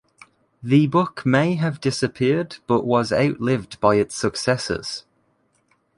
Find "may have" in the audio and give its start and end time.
1.27-1.79